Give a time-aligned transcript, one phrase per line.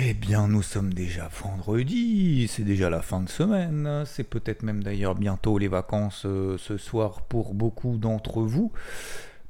[0.00, 4.80] Eh bien, nous sommes déjà vendredi, c'est déjà la fin de semaine, c'est peut-être même
[4.80, 8.70] d'ailleurs bientôt les vacances euh, ce soir pour beaucoup d'entre vous.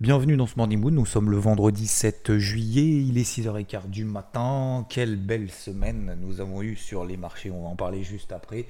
[0.01, 4.05] Bienvenue dans ce Morning Mood, nous sommes le vendredi 7 juillet, il est 6h15 du
[4.05, 8.31] matin, quelle belle semaine nous avons eu sur les marchés, on va en parler juste
[8.31, 8.67] après.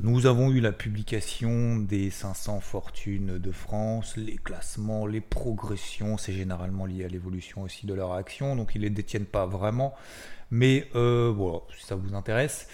[0.00, 6.32] Nous avons eu la publication des 500 fortunes de France, les classements, les progressions, c'est
[6.32, 9.92] généralement lié à l'évolution aussi de leur action, donc ils ne les détiennent pas vraiment,
[10.50, 12.66] mais euh, voilà, si ça vous intéresse.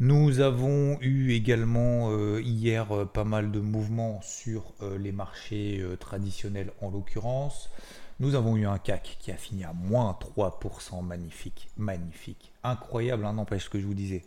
[0.00, 5.84] Nous avons eu également euh, hier euh, pas mal de mouvements sur euh, les marchés
[6.00, 7.70] traditionnels en l'occurrence.
[8.18, 13.34] Nous avons eu un CAC qui a fini à moins 3%, magnifique, magnifique, incroyable, hein,
[13.34, 14.24] n'empêche ce que je vous disais.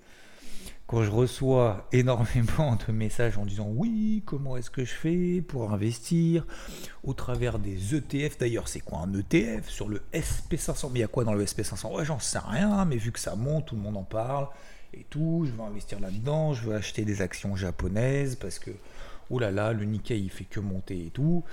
[0.88, 5.74] Quand je reçois énormément de messages en disant oui, comment est-ce que je fais pour
[5.74, 6.46] investir
[7.04, 11.06] au travers des ETF, d'ailleurs c'est quoi un ETF sur le SP500 Mais il y
[11.06, 13.76] a quoi dans le SP500 Ouais, j'en sais rien, mais vu que ça monte, tout
[13.76, 14.48] le monde en parle
[14.94, 18.72] et tout, je veux investir là-dedans, je veux acheter des actions japonaises parce que,
[19.30, 21.44] oh là là, le Nikkei il fait que monter et tout.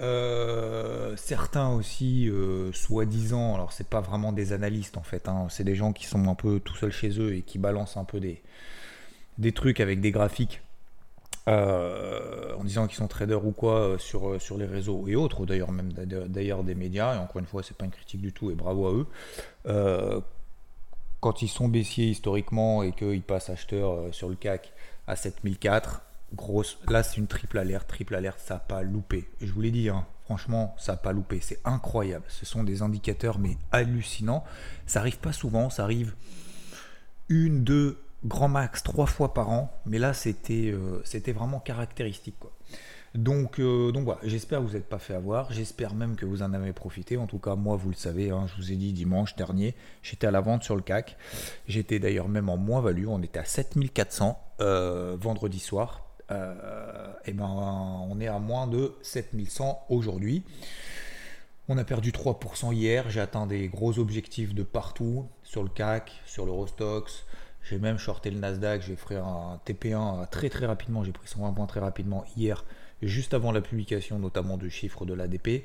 [0.00, 5.64] Euh, certains aussi, euh, soi-disant, alors c'est pas vraiment des analystes en fait, hein, c'est
[5.64, 8.20] des gens qui sont un peu tout seuls chez eux et qui balancent un peu
[8.20, 8.42] des,
[9.38, 10.62] des trucs avec des graphiques.
[11.48, 15.72] Euh, en disant qu'ils sont traders ou quoi sur, sur les réseaux et autres, d'ailleurs
[15.72, 18.54] même d'ailleurs des médias, et encore une fois c'est pas une critique du tout et
[18.54, 20.22] bravo à eux,
[21.22, 24.72] quand ils sont baissiers historiquement et qu'ils passent acheteurs euh, sur le CAC
[25.06, 26.02] à 7004,
[26.34, 29.28] grosse, là c'est une triple alerte, triple alerte, ça n'a pas loupé.
[29.40, 32.24] je vous l'ai dit, hein, franchement, ça n'a pas loupé, c'est incroyable.
[32.26, 34.42] Ce sont des indicateurs mais hallucinants.
[34.86, 36.12] Ça arrive pas souvent, ça arrive
[37.28, 41.02] une, deux, grand max, trois fois par an, mais là c'était euh,
[41.34, 42.38] vraiment caractéristique.
[42.38, 42.52] Quoi.
[43.14, 46.42] Donc, euh, donc voilà, j'espère que vous n'êtes pas fait avoir, j'espère même que vous
[46.42, 47.18] en avez profité.
[47.18, 50.26] En tout cas, moi, vous le savez, hein, je vous ai dit dimanche dernier, j'étais
[50.26, 51.16] à la vente sur le CAC.
[51.68, 56.06] J'étais d'ailleurs même en moins-value, on était à 7400 euh, vendredi soir.
[57.26, 60.44] Et ben, on est à moins de 7100 aujourd'hui.
[61.68, 66.22] On a perdu 3% hier, j'ai atteint des gros objectifs de partout, sur le CAC,
[66.24, 67.26] sur l'Eurostox.
[67.64, 71.52] J'ai même shorté le Nasdaq, j'ai fait un TP1 très très rapidement, j'ai pris 120
[71.52, 72.64] points très rapidement hier
[73.02, 75.64] juste avant la publication notamment du chiffre de l'ADP.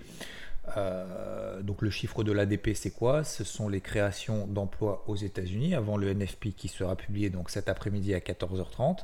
[0.76, 3.24] Euh, donc le chiffre de l'ADP c'est quoi?
[3.24, 7.70] Ce sont les créations d'emplois aux États-Unis avant le NFP qui sera publié donc cet
[7.70, 9.00] après-midi à 14h30,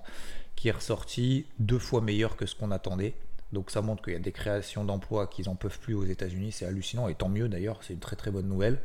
[0.55, 3.13] qui est ressorti deux fois meilleur que ce qu'on attendait.
[3.53, 6.51] Donc ça montre qu'il y a des créations d'emplois qui n'en peuvent plus aux États-Unis,
[6.51, 8.79] c'est hallucinant et tant mieux d'ailleurs, c'est une très très bonne nouvelle.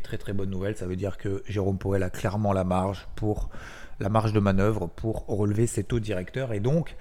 [0.00, 3.50] Très très bonne nouvelle, ça veut dire que Jérôme Powell a clairement la marge pour
[4.00, 6.96] la marge de manœuvre pour relever ses taux directeurs et donc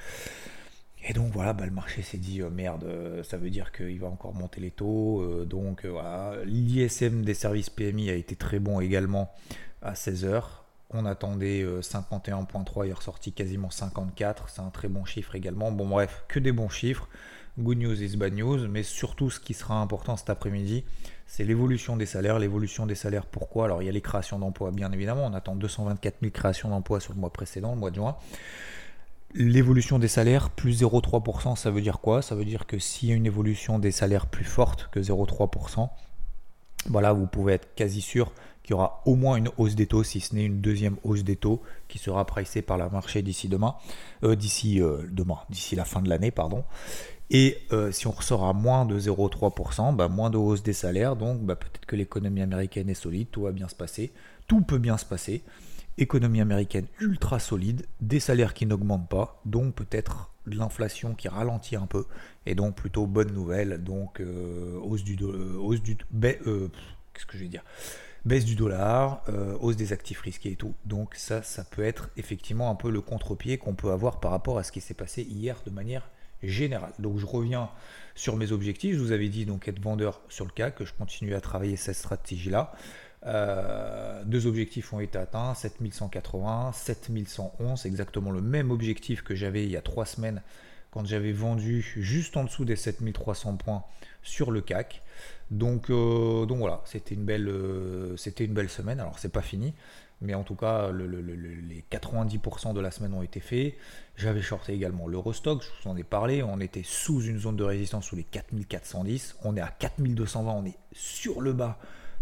[1.06, 4.00] et donc voilà, bah, le marché s'est dit euh, merde, euh, ça veut dire qu'il
[4.00, 5.22] va encore monter les taux.
[5.22, 9.34] Euh, donc voilà, l'ISM des services PMI a été très bon également
[9.81, 10.62] à 16h.
[10.96, 14.50] On attendait 51.3, il est ressorti quasiment 54.
[14.50, 15.72] C'est un très bon chiffre également.
[15.72, 17.09] Bon bref, que des bons chiffres.
[17.59, 20.86] Good news is bad news, mais surtout ce qui sera important cet après-midi,
[21.28, 22.40] c'est l'évolution des salaires.
[22.40, 23.66] L'évolution des salaires, pourquoi?
[23.66, 25.26] Alors il y a les créations d'emplois, bien évidemment.
[25.26, 28.16] On attend 224 000 créations d'emplois sur le mois précédent, le mois de juin.
[29.36, 32.22] L'évolution des salaires, plus 0,3%, ça veut dire quoi?
[32.22, 35.90] Ça veut dire que s'il y a une évolution des salaires plus forte que 0,3%,
[36.88, 38.31] voilà, vous pouvez être quasi sûr
[38.63, 41.24] qu'il y aura au moins une hausse des taux, si ce n'est une deuxième hausse
[41.24, 43.75] des taux qui sera pricée par le marché d'ici demain,
[44.24, 46.63] euh, d'ici euh, demain, d'ici la fin de l'année, pardon.
[47.29, 51.16] Et euh, si on ressort à moins de 0,3%, bah, moins de hausse des salaires,
[51.16, 54.13] donc bah, peut-être que l'économie américaine est solide, tout va bien se passer,
[54.47, 55.44] tout peut bien se passer
[56.00, 61.85] économie américaine ultra solide, des salaires qui n'augmentent pas, donc peut-être l'inflation qui ralentit un
[61.85, 62.06] peu,
[62.47, 64.19] et donc plutôt bonne nouvelle, donc
[64.81, 65.95] hausse du, hausse du
[67.13, 67.63] qu'est-ce que je vais dire?
[68.25, 69.23] Baisse du dollar,
[69.59, 70.73] hausse des actifs risqués et tout.
[70.85, 74.57] Donc ça, ça peut être effectivement un peu le contre-pied qu'on peut avoir par rapport
[74.57, 76.09] à ce qui s'est passé hier de manière
[76.44, 76.94] générale.
[77.00, 77.69] Donc je reviens
[78.16, 78.95] sur mes objectifs.
[78.95, 81.75] Je vous avais dit donc être vendeur sur le CAC, que je continue à travailler
[81.75, 82.73] cette stratégie-là.
[83.25, 89.71] Euh, deux objectifs ont été atteints, 7180, 7111, exactement le même objectif que j'avais il
[89.71, 90.42] y a trois semaines
[90.92, 93.83] quand j'avais vendu juste en dessous des 7300 points
[94.21, 95.01] sur le CAC.
[95.51, 99.00] Donc, euh, donc voilà, c'était une, belle, euh, c'était une belle semaine.
[99.00, 99.74] Alors c'est pas fini,
[100.22, 103.75] mais en tout cas les 90% de la semaine ont été faits.
[104.16, 106.44] J'avais shorté également l'Eurostock, je vous en ai parlé.
[106.44, 109.36] On était sous une zone de résistance sous les 4410.
[109.44, 111.78] On est à 4220, on est sur le bas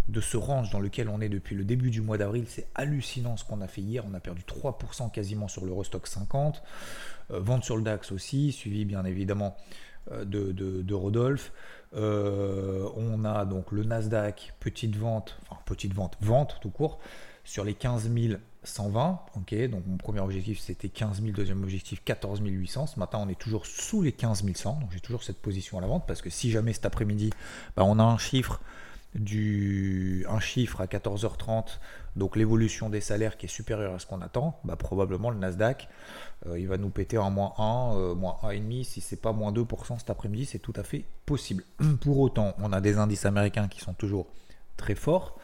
[0.10, 2.46] de ce range dans lequel on est depuis le début du mois d'avril.
[2.48, 4.04] C'est hallucinant ce qu'on a fait hier.
[4.10, 6.64] On a perdu 3% quasiment sur l'Eurostock 50.
[7.32, 9.56] Euh, vente sur le DAX aussi, suivi bien évidemment
[10.10, 11.54] de, de, Rodolphe.
[11.94, 17.00] Euh, on a donc le Nasdaq, petite vente, enfin petite vente, vente tout court,
[17.44, 18.10] sur les 15
[18.64, 19.20] 120.
[19.36, 22.88] Ok, donc mon premier objectif c'était 15 000, deuxième objectif 14 800.
[22.88, 24.80] Ce matin, on est toujours sous les 15 100.
[24.80, 27.32] Donc j'ai toujours cette position à la vente parce que si jamais cet après-midi,
[27.76, 28.62] bah, on a un chiffre
[29.16, 31.80] du un chiffre à 14h30,
[32.16, 35.90] donc l'évolution des salaires qui est supérieure à ce qu'on attend, bah probablement le Nasdaq,
[36.48, 39.52] euh, il va nous péter en moins 1, euh, moins 1,5, si c'est pas moins
[39.52, 41.64] 2% cet après-midi, c'est tout à fait possible.
[42.02, 44.28] Pour autant, on a des indices américains qui sont toujours
[44.78, 45.38] très forts,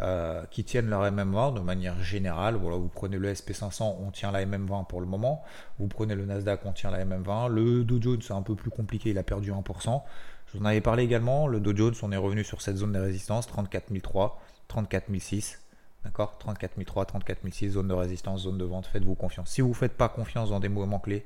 [0.00, 2.56] euh, qui tiennent leur MM20 de manière générale.
[2.56, 5.44] Voilà, vous prenez le SP500, on tient la MM20 pour le moment.
[5.78, 7.48] Vous prenez le Nasdaq, on tient la MM20.
[7.48, 10.02] Le Dow Jones, c'est un peu plus compliqué, il a perdu 1%.
[10.54, 12.92] Je vous en avais parlé également, le Dow Jones, on est revenu sur cette zone
[12.92, 15.60] de résistance, 34 003, 34 006.
[16.04, 19.50] D'accord 34 003, 34 006, zone de résistance, zone de vente, faites-vous confiance.
[19.50, 21.24] Si vous ne faites pas confiance dans des mouvements clés,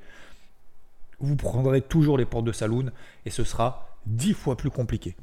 [1.19, 2.91] vous prendrez toujours les portes de saloon
[3.23, 5.15] et ce sera 10 fois plus compliqué.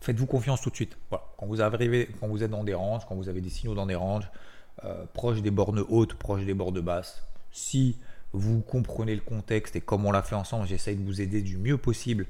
[0.00, 0.98] Faites-vous confiance tout de suite.
[1.08, 3.86] Quand vous arrivez, quand vous êtes dans des ranges, quand vous avez des signaux dans
[3.86, 4.30] des ranges,
[4.84, 7.96] euh, proches des bornes hautes, proches des bornes basses, si
[8.34, 11.56] vous comprenez le contexte et comme on l'a fait ensemble, j'essaye de vous aider du
[11.56, 12.26] mieux possible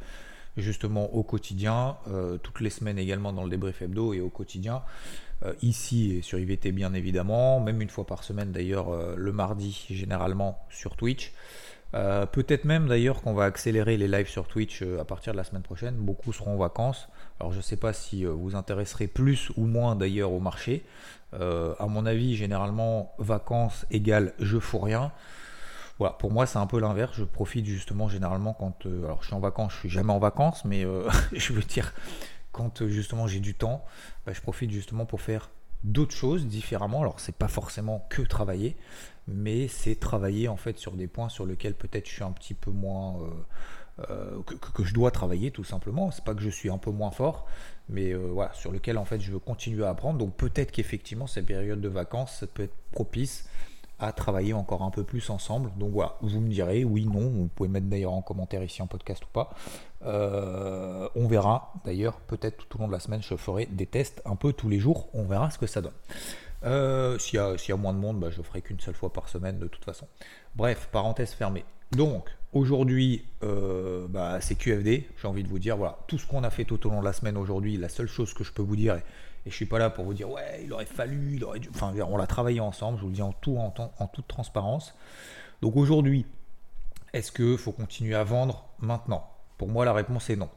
[0.57, 4.83] justement au quotidien, euh, toutes les semaines également dans le débrief hebdo et au quotidien,
[5.45, 9.87] euh, ici sur IVT bien évidemment, même une fois par semaine d'ailleurs euh, le mardi
[9.91, 11.33] généralement sur Twitch.
[12.33, 15.63] Peut-être même d'ailleurs qu'on va accélérer les lives sur Twitch à partir de la semaine
[15.63, 15.95] prochaine.
[15.95, 17.09] Beaucoup seront en vacances.
[17.39, 20.83] Alors je ne sais pas si vous intéresserez plus ou moins d'ailleurs au marché.
[21.33, 25.13] à mon avis, généralement, vacances égale je fous rien.
[25.99, 27.13] Voilà, pour moi, c'est un peu l'inverse.
[27.17, 28.87] Je profite justement généralement quand.
[28.87, 31.63] Euh, alors, je suis en vacances, je suis jamais en vacances, mais euh, je veux
[31.63, 31.93] dire,
[32.53, 33.85] quand euh, justement j'ai du temps,
[34.27, 35.51] bah, je profite justement pour faire
[35.85, 37.03] d'autres choses différemment.
[37.03, 38.77] Alors, c'est pas forcément que travailler,
[39.29, 42.55] mais c'est travailler en fait sur des points sur lesquels peut-être je suis un petit
[42.55, 43.19] peu moins.
[43.97, 46.11] que, je dois travailler tout simplement.
[46.11, 47.47] C'est pas que je suis un peu moins fort,
[47.89, 50.19] mais voilà, sur lequel en fait je veux continuer à apprendre.
[50.19, 53.47] Donc peut-être qu'effectivement cette période de vacances, ça peut être propice
[53.99, 55.71] à travailler encore un peu plus ensemble.
[55.77, 58.87] Donc voilà, vous me direz oui, non, vous pouvez mettre d'ailleurs en commentaire ici en
[58.87, 59.51] podcast ou pas.
[60.05, 64.21] Euh, on verra d'ailleurs, peut-être tout au long de la semaine, je ferai des tests
[64.25, 65.93] un peu tous les jours, on verra ce que ça donne.
[66.65, 69.59] Euh, s'il, y a, moins de monde, bah, je ferai qu'une seule fois par semaine
[69.59, 70.09] de toute façon.
[70.57, 71.65] Bref, parenthèse fermée.
[71.93, 75.09] Donc, aujourd'hui, euh, bah, c'est QFD.
[75.21, 77.05] J'ai envie de vous dire, voilà, tout ce qu'on a fait tout au long de
[77.05, 79.03] la semaine aujourd'hui, la seule chose que je peux vous dire, et
[79.51, 81.69] je suis pas là pour vous dire ouais, il aurait fallu, il aurait dû.
[81.75, 82.99] Enfin, on l'a travaillé ensemble.
[82.99, 84.95] Je vous le dis en tout, en, en toute transparence.
[85.63, 86.27] Donc aujourd'hui,
[87.13, 89.31] est-ce que faut continuer à vendre maintenant?
[89.59, 90.49] Pour moi, la réponse est non.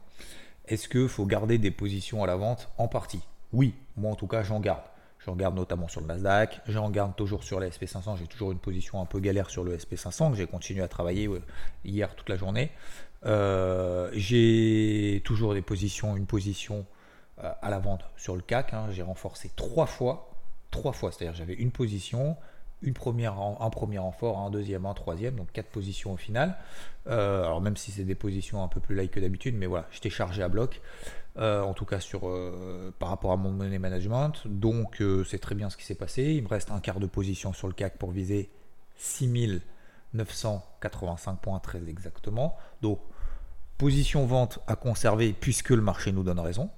[0.66, 3.22] Est-ce que faut garder des positions à la vente En partie?
[3.52, 3.74] Oui.
[3.96, 4.82] Moi, en tout cas, j'en garde.
[5.24, 6.60] J'en garde notamment sur le Nasdaq.
[6.66, 8.16] J'en garde toujours sur le SP500.
[8.18, 11.28] J'ai toujours une position un peu galère sur le SP500 que j'ai continué à travailler
[11.84, 12.70] hier toute la journée.
[13.26, 16.86] Euh, j'ai toujours des positions, une position
[17.40, 18.74] à la vente sur le CAC.
[18.74, 18.88] Hein.
[18.90, 20.30] j'ai renforcé trois fois,
[20.70, 22.36] trois fois, c'est-à-dire j'avais une position,
[22.82, 26.56] une première, un premier renfort, un deuxième, un troisième, donc quatre positions au final.
[27.08, 29.86] Euh, alors même si c'est des positions un peu plus light que d'habitude, mais voilà,
[29.90, 30.80] j'étais chargé à bloc,
[31.38, 32.30] euh, en tout cas sur
[32.98, 34.46] par rapport à mon money management.
[34.46, 36.34] Donc c'est très bien ce qui s'est passé.
[36.34, 38.50] Il me reste un quart de position sur le CAC pour viser
[38.96, 42.56] 6985 points très exactement.
[42.82, 43.00] Donc
[43.78, 46.68] position vente à conserver puisque le marché nous donne raison.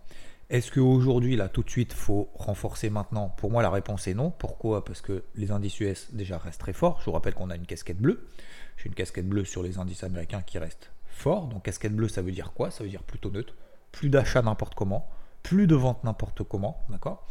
[0.50, 3.29] Est-ce qu'aujourd'hui, là, tout de suite, faut renforcer maintenant?
[3.29, 4.32] Pour moi, la réponse est non.
[4.32, 4.85] Pourquoi?
[4.85, 6.99] Parce que les indices US déjà restent très forts.
[7.00, 8.28] Je vous rappelle qu'on a une casquette bleue.
[8.76, 11.47] J'ai une casquette bleue sur les indices américains qui restent forts.
[11.47, 12.73] Donc, casquette bleue, ça veut dire quoi?
[12.73, 13.54] Ça veut dire plutôt neutre.
[13.92, 15.09] Plus d'achat n'importe comment.
[15.45, 16.85] Plus de vente n'importe comment.
[16.88, 17.25] D'accord?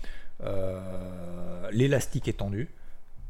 [0.43, 2.69] Euh, L'élastique est tendu.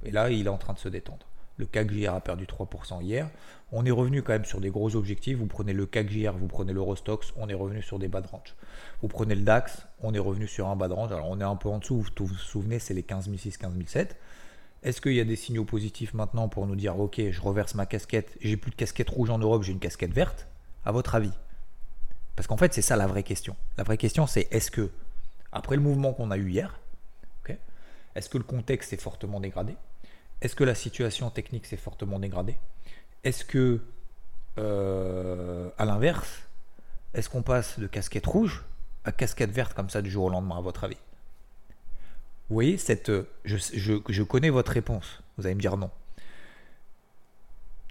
[0.03, 1.25] Et là, il est en train de se détendre.
[1.59, 3.29] Le CAC JR a perdu 3% hier.
[3.71, 5.37] On est revenu quand même sur des gros objectifs.
[5.37, 8.27] Vous prenez le CAC JR, vous prenez l'Eurostox, on est revenu sur des bas de
[8.27, 8.55] range.
[9.01, 11.11] Vous prenez le DAX, on est revenu sur un bas de range.
[11.11, 13.73] Alors on est un peu en dessous, vous vous souvenez, c'est les 15 006, 15
[13.85, 14.15] 007.
[14.81, 17.85] Est-ce qu'il y a des signaux positifs maintenant pour nous dire ok, je reverse ma
[17.85, 20.47] casquette, j'ai plus de casquette rouge en Europe, j'ai une casquette verte
[20.85, 21.33] À votre avis?
[22.37, 23.57] Parce qu'en fait, c'est ça la vraie question.
[23.77, 24.89] La vraie question, c'est est-ce que,
[25.51, 26.79] après le mouvement qu'on a eu hier,
[28.15, 29.75] est-ce que le contexte est fortement dégradé?
[30.41, 32.57] Est-ce que la situation technique s'est fortement dégradée?
[33.23, 33.81] Est-ce que,
[34.57, 36.43] euh, à l'inverse,
[37.13, 38.63] est-ce qu'on passe de casquette rouge
[39.03, 40.97] à casquette verte comme ça du jour au lendemain, à votre avis?
[42.49, 45.21] Vous voyez, je, connais votre réponse.
[45.37, 45.91] Vous allez me dire non.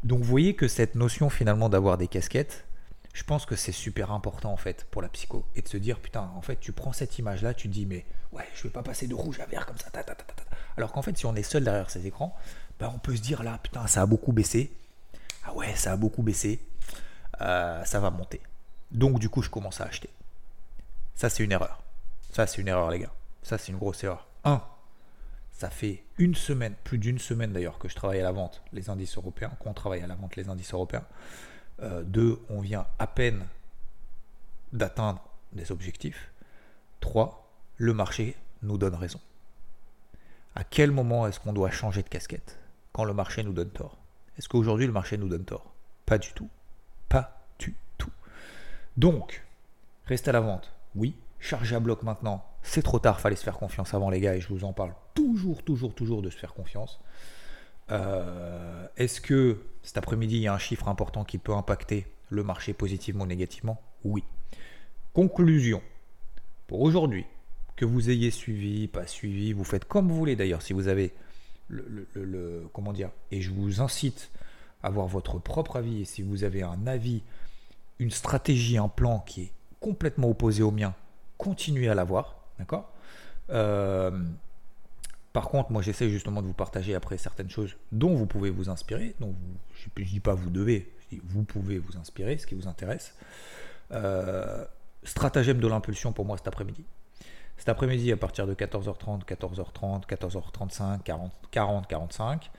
[0.02, 2.64] Donc vous voyez que cette notion finalement d'avoir des casquettes,
[3.12, 5.44] je pense que c'est super important en fait pour la psycho.
[5.54, 8.04] Et de se dire, putain, en fait, tu prends cette image-là, tu te dis, mais
[8.32, 9.90] ouais, je vais pas passer de rouge à vert comme ça.
[10.78, 12.36] Alors qu'en fait, si on est seul derrière ces écrans,
[12.78, 14.72] ben, on peut se dire, là, putain, ça a beaucoup baissé.
[15.44, 16.60] Ah ouais, ça a beaucoup baissé.
[17.40, 18.40] Euh, ça va monter.
[18.92, 20.08] Donc du coup, je commence à acheter.
[21.16, 21.82] Ça, c'est une erreur.
[22.32, 23.12] Ça, c'est une erreur, les gars.
[23.42, 24.28] Ça, c'est une grosse erreur.
[24.44, 24.62] 1.
[25.50, 28.88] ça fait une semaine, plus d'une semaine d'ailleurs, que je travaille à la vente les
[28.88, 31.04] indices européens, qu'on travaille à la vente les indices européens.
[31.82, 33.44] Euh, deux, on vient à peine
[34.72, 35.20] d'atteindre
[35.52, 36.30] des objectifs.
[37.00, 39.20] Trois, le marché nous donne raison.
[40.58, 42.58] À quel moment est-ce qu'on doit changer de casquette
[42.92, 43.96] Quand le marché nous donne tort?
[44.36, 45.72] Est-ce qu'aujourd'hui le marché nous donne tort?
[46.04, 46.48] Pas du tout.
[47.08, 48.10] Pas du tout.
[48.96, 49.46] Donc,
[50.06, 50.72] reste à la vente.
[50.96, 52.44] Oui, charger à bloc maintenant.
[52.64, 54.94] C'est trop tard, fallait se faire confiance avant les gars et je vous en parle
[55.14, 57.00] toujours, toujours, toujours de se faire confiance.
[57.92, 62.42] Euh, est-ce que cet après-midi, il y a un chiffre important qui peut impacter le
[62.42, 63.80] marché positivement ou négativement?
[64.02, 64.24] Oui.
[65.12, 65.82] Conclusion.
[66.66, 67.26] Pour aujourd'hui,
[67.78, 71.14] que vous ayez suivi, pas suivi, vous faites comme vous voulez d'ailleurs, si vous avez
[71.68, 74.32] le, comment dire, et je vous incite
[74.82, 77.22] à avoir votre propre avis, et si vous avez un avis,
[78.00, 80.92] une stratégie, un plan qui est complètement opposé au mien,
[81.36, 82.92] continuez à l'avoir, d'accord?
[83.50, 84.10] Euh,
[85.32, 88.68] par contre, moi j'essaie justement de vous partager après certaines choses dont vous pouvez vous
[88.68, 89.14] inspirer.
[89.20, 89.36] Donc
[89.74, 92.66] je ne dis pas vous devez, je dis vous pouvez vous inspirer, ce qui vous
[92.66, 93.14] intéresse.
[93.92, 94.64] Euh,
[95.04, 96.84] stratagème de l'impulsion pour moi cet après-midi.
[97.58, 102.50] Cet après-midi à partir de 14h30, 14h30, 14h35, 40, 40, 45.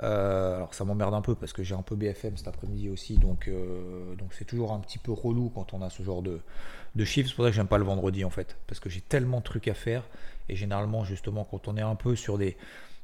[0.00, 3.46] alors ça m'emmerde un peu parce que j'ai un peu BFM cet après-midi aussi, donc
[3.48, 6.40] euh, donc c'est toujours un petit peu relou quand on a ce genre de,
[6.94, 7.28] de chiffres.
[7.28, 9.44] C'est pour ça que j'aime pas le vendredi en fait, parce que j'ai tellement de
[9.44, 10.02] trucs à faire
[10.48, 12.56] et généralement, justement, quand on est un peu sur des,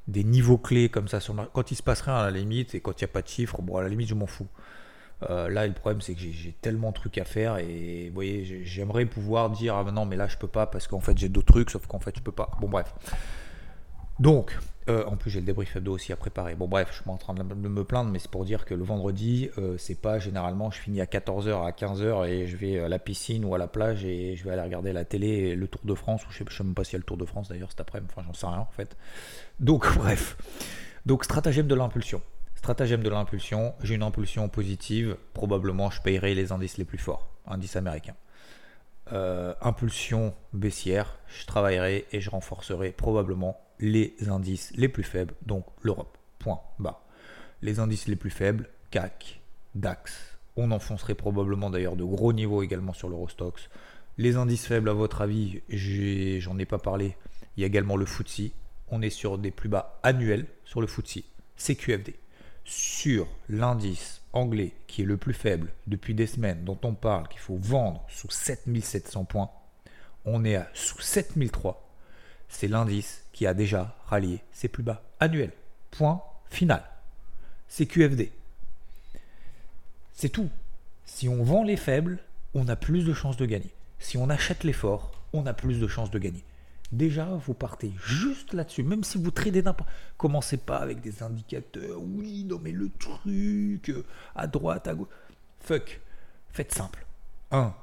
[0.08, 1.18] des niveaux clés comme ça,
[1.52, 3.28] quand il se passe rien à la limite et quand il n'y a pas de
[3.28, 4.48] chiffres, bon, à la limite, je m'en fous.
[5.30, 9.06] Euh, là, le problème, c'est que j'ai tellement de trucs à faire et voyez, j'aimerais
[9.06, 11.70] pouvoir dire ah non, mais là, je peux pas parce qu'en fait, j'ai d'autres trucs,
[11.70, 12.50] sauf qu'en fait, je peux pas.
[12.60, 12.94] Bon, bref.
[14.20, 14.56] Donc,
[14.88, 16.54] euh, en plus, j'ai le débrief hebdo aussi à préparer.
[16.54, 18.84] Bon, bref, je suis en train de me plaindre, mais c'est pour dire que le
[18.84, 22.88] vendredi, euh, c'est pas généralement, je finis à 14h, à 15h et je vais à
[22.88, 25.80] la piscine ou à la plage et je vais aller regarder la télé, le Tour
[25.84, 27.48] de France, ou je sais, sais même pas s'il y a le Tour de France
[27.48, 28.96] d'ailleurs cet après-midi, enfin, j'en sais rien en fait.
[29.58, 30.36] Donc, bref.
[31.06, 32.20] Donc, stratagème de l'impulsion.
[32.64, 37.28] Stratagème de l'impulsion, j'ai une impulsion positive, probablement je payerai les indices les plus forts,
[37.46, 38.16] indices américains.
[39.12, 45.66] Euh, impulsion baissière, je travaillerai et je renforcerai probablement les indices les plus faibles, donc
[45.82, 46.16] l'Europe.
[46.38, 47.04] Point bas.
[47.60, 49.42] Les indices les plus faibles, CAC,
[49.74, 50.38] DAX.
[50.56, 53.68] On enfoncerait probablement d'ailleurs de gros niveaux également sur l'Eurostox.
[54.16, 57.14] Les indices faibles, à votre avis, j'en ai, pas parlé.
[57.58, 58.52] Il y a également le FTSE.
[58.88, 61.24] On est sur des plus bas annuels sur le FTSE.
[61.58, 62.23] CQFD.
[62.64, 67.40] Sur l'indice anglais qui est le plus faible depuis des semaines, dont on parle qu'il
[67.40, 69.50] faut vendre sous 7700 points,
[70.24, 71.84] on est à sous 7003
[72.54, 75.52] c'est l'indice qui a déjà rallié ses plus bas annuels.
[75.90, 76.84] Point final.
[77.66, 78.30] C'est QFD.
[80.12, 80.48] C'est tout.
[81.04, 82.20] Si on vend les faibles,
[82.54, 83.74] on a plus de chances de gagner.
[83.98, 86.44] Si on achète les forts, on a plus de chances de gagner.
[86.94, 89.90] Déjà, vous partez juste là-dessus, même si vous tradez n'importe.
[90.16, 92.00] Commencez pas avec des indicateurs.
[92.00, 94.04] Oui, non, mais le truc, euh,
[94.36, 95.08] à droite, à gauche.
[95.58, 96.00] Fuck.
[96.52, 97.04] Faites simple.
[97.50, 97.74] 1.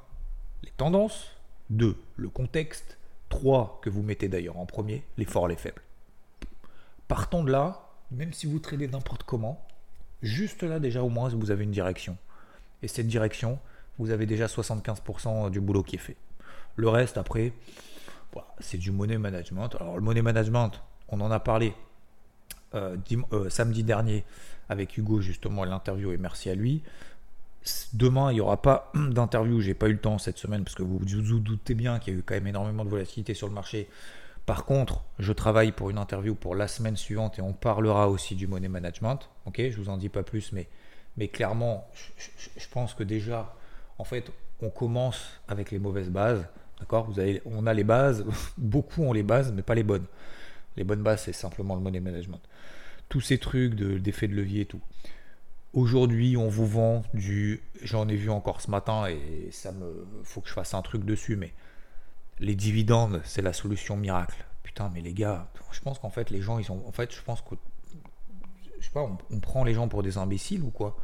[0.62, 1.26] Les tendances.
[1.68, 1.94] 2.
[2.16, 2.96] Le contexte.
[3.28, 5.82] 3 que vous mettez d'ailleurs en premier, les forts, les faibles.
[7.06, 9.62] Partons de là, même si vous tradez n'importe comment,
[10.22, 12.16] juste là déjà au moins vous avez une direction.
[12.82, 13.58] Et cette direction,
[13.98, 16.16] vous avez déjà 75% du boulot qui est fait.
[16.76, 17.52] Le reste après,
[18.60, 19.74] c'est du money management.
[19.80, 21.74] Alors le money management, on en a parlé
[22.74, 22.96] euh,
[23.32, 24.24] euh, samedi dernier
[24.68, 26.82] avec Hugo justement l'interview et merci à lui.
[27.92, 29.60] Demain, il n'y aura pas d'interview.
[29.60, 32.16] J'ai pas eu le temps cette semaine parce que vous vous doutez bien qu'il y
[32.16, 33.88] a eu quand même énormément de volatilité sur le marché.
[34.46, 38.34] Par contre, je travaille pour une interview pour la semaine suivante et on parlera aussi
[38.34, 39.28] du money management.
[39.46, 41.86] Ok, je vous en dis pas plus, mais clairement,
[42.16, 43.54] je, pense que déjà,
[43.98, 46.44] en fait, on commence avec les mauvaises bases.
[46.82, 47.08] D'accord?
[47.46, 48.24] On a les bases,
[48.58, 50.06] beaucoup ont les bases, mais pas les bonnes.
[50.76, 52.40] Les bonnes bases, c'est simplement le money management.
[53.08, 54.80] Tous ces trucs d'effet de, de levier et tout.
[55.74, 57.62] Aujourd'hui, on vous vend du.
[57.82, 60.06] J'en ai vu encore ce matin et ça me.
[60.24, 61.54] Faut que je fasse un truc dessus, mais
[62.40, 64.44] les dividendes, c'est la solution miracle.
[64.64, 66.82] Putain, mais les gars, je pense qu'en fait, les gens, ils ont.
[66.86, 67.54] En fait, je pense que.
[68.80, 70.96] Je sais pas, on, prend les gens pour des imbéciles ou quoi?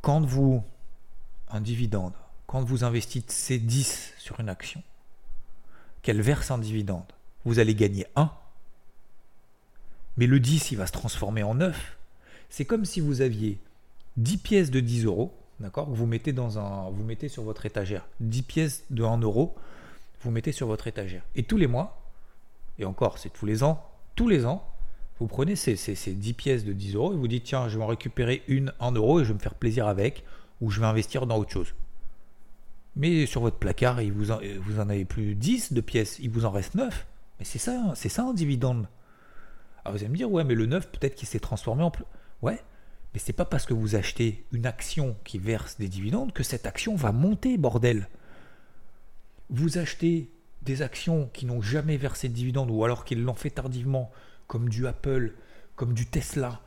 [0.00, 0.62] Quand vous.
[1.50, 2.14] Un dividende,
[2.46, 4.82] quand vous investissez 10 sur une action,
[6.02, 7.12] qu'elle verse un dividende,
[7.44, 8.30] vous allez gagner 1.
[10.16, 11.96] Mais le 10, il va se transformer en 9
[12.54, 13.58] c'est comme si vous aviez
[14.16, 15.90] 10 pièces de 10 euros, d'accord?
[15.90, 19.56] Vous mettez dans un, vous mettez sur votre étagère 10 pièces de 1 euro,
[20.22, 21.24] vous mettez sur votre étagère.
[21.34, 22.00] Et tous les mois,
[22.78, 23.84] et encore, c'est tous les ans,
[24.14, 24.64] tous les ans,
[25.18, 27.82] vous prenez ces, ces, 10 pièces de 10 euros et vous dites tiens, je vais
[27.82, 30.22] en récupérer une 1 euro et je vais me faire plaisir avec,
[30.60, 31.74] ou je vais investir dans autre chose.
[32.96, 36.44] Mais sur votre placard, vous, en, vous en avez plus 10 de pièces, il vous
[36.44, 37.06] en reste 9.
[37.38, 38.88] Mais c'est ça, c'est ça un dividende.
[39.84, 42.04] Alors vous allez me dire, ouais, mais le neuf, peut-être qu'il s'est transformé en plus.
[42.42, 42.62] Ouais,
[43.12, 46.66] mais c'est pas parce que vous achetez une action qui verse des dividendes que cette
[46.66, 48.08] action va monter, bordel.
[49.50, 50.30] Vous achetez
[50.62, 54.10] des actions qui n'ont jamais versé de dividendes ou alors qu'ils l'ont fait tardivement,
[54.46, 55.32] comme du Apple,
[55.76, 56.60] comme du Tesla,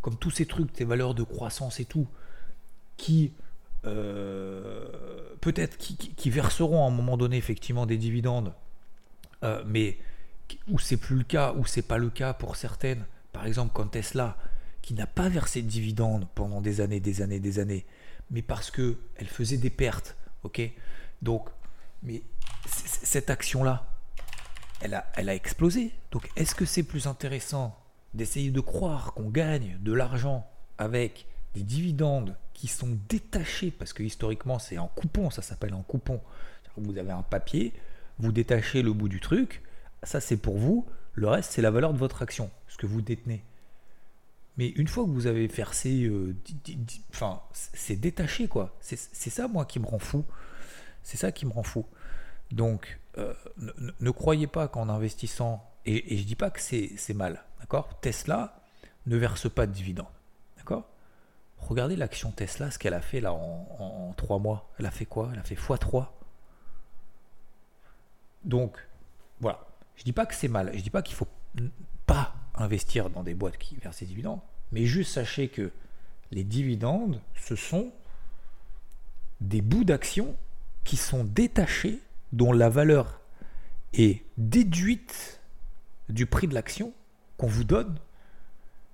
[0.00, 2.06] comme tous ces trucs, ces valeurs de croissance et tout,
[2.96, 3.49] qui euh,
[3.82, 8.52] peut-être qui, verseront à un moment donné effectivement des dividendes,
[9.42, 9.98] euh, mais
[10.68, 13.90] où c'est plus le cas, où c'est pas le cas pour certaines, par exemple comme
[13.90, 14.36] Tesla,
[14.82, 17.86] qui n'a pas versé de dividendes pendant des années, des années, des années,
[18.30, 20.60] mais parce que elle faisait des pertes, ok?
[21.22, 21.48] Donc,
[22.02, 22.22] mais
[22.66, 23.86] cette action-là,
[24.80, 25.92] elle a, elle a explosé.
[26.10, 27.78] Donc, est-ce que c'est plus intéressant
[28.14, 34.02] d'essayer de croire qu'on gagne de l'argent avec des dividendes qui sont détachés, parce que
[34.02, 36.20] historiquement c'est en coupon, ça s'appelle en coupon.
[36.76, 37.72] Vous avez un papier,
[38.18, 39.62] vous détachez le bout du truc,
[40.02, 43.02] ça c'est pour vous, le reste c'est la valeur de votre action, ce que vous
[43.02, 43.42] détenez.
[44.56, 46.36] Mais une fois que vous avez versé, euh,
[47.10, 48.76] enfin, c'est détaché quoi.
[48.80, 50.24] C'est ça moi qui me rend fou.
[51.02, 51.86] C'est ça qui me rend fou.
[52.52, 53.32] Donc, euh,
[54.00, 58.00] ne, croyez pas qu'en investissant, et, et je dis pas que c'est mal, d'accord?
[58.00, 58.62] Tesla
[59.06, 60.06] ne verse pas de dividendes,
[60.58, 60.86] d'accord?
[61.60, 64.68] Regardez l'action Tesla, ce qu'elle a fait là en, trois mois.
[64.78, 65.30] Elle a fait quoi?
[65.32, 66.06] Elle a fait x3.
[68.44, 68.76] Donc,
[69.40, 69.66] voilà.
[69.96, 70.70] Je dis pas que c'est mal.
[70.74, 71.28] Je dis pas qu'il faut
[72.06, 74.40] pas investir dans des boîtes qui versent des dividendes.
[74.72, 75.70] Mais juste sachez que
[76.30, 77.92] les dividendes, ce sont
[79.40, 80.36] des bouts d'actions
[80.84, 82.00] qui sont détachés,
[82.32, 83.20] dont la valeur
[83.92, 85.40] est déduite
[86.08, 86.92] du prix de l'action
[87.36, 87.98] qu'on vous donne.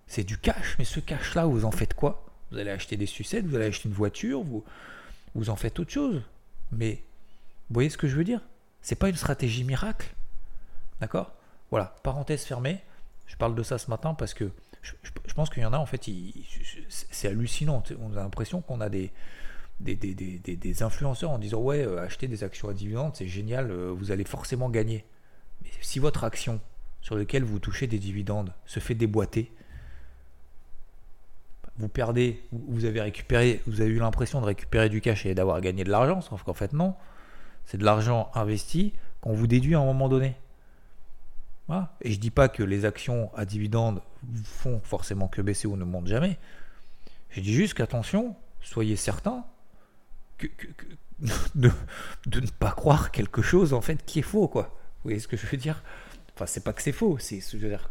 [0.06, 2.25] C'est du cash, mais ce cash-là, vous en faites quoi?
[2.50, 4.64] Vous allez acheter des sucettes, vous allez acheter une voiture, vous,
[5.34, 6.22] vous en faites autre chose.
[6.72, 7.02] Mais
[7.68, 8.40] vous voyez ce que je veux dire?
[8.82, 10.14] C'est pas une stratégie miracle.
[11.00, 11.32] D'accord?
[11.70, 12.80] Voilà, parenthèse fermée.
[13.26, 14.50] Je parle de ça ce matin parce que
[14.82, 16.08] je, pense qu'il y en a, en fait,
[16.88, 17.82] c'est hallucinant.
[18.00, 19.10] On a l'impression qu'on a des,
[19.80, 23.70] des, des, des, influenceurs en disant Ouais, euh, acheter des actions à dividendes, c'est génial,
[23.70, 25.04] euh, vous allez forcément gagner.
[25.62, 26.60] Mais si votre action
[27.02, 29.52] sur laquelle vous touchez des dividendes se fait déboîter,
[31.78, 35.60] vous perdez, vous avez récupéré, vous avez eu l'impression de récupérer du cash et d'avoir
[35.60, 36.94] gagné de l'argent, sauf qu'en fait non,
[37.64, 40.36] c'est de l'argent investi qu'on vous déduit à un moment donné.
[42.00, 44.00] Et je dis pas que les actions à dividendes
[44.44, 46.38] font forcément que baisser ou ne montent jamais.
[47.30, 49.44] Je dis juste qu'attention, soyez certain
[51.54, 51.70] de,
[52.26, 54.78] ne pas croire quelque chose en fait qui est faux, quoi.
[54.96, 55.82] Vous voyez ce que je veux dire?
[56.34, 57.90] Enfin, c'est pas que c'est faux, c'est, dire,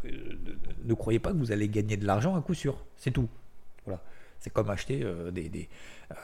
[0.84, 3.28] ne croyez pas que vous allez gagner de l'argent à coup sûr, c'est tout.
[4.40, 5.30] C'est comme acheter euh,